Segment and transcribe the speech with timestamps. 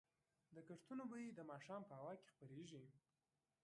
[0.55, 2.81] د کښتونو بوی د ماښام په هوا کې خپرېږي.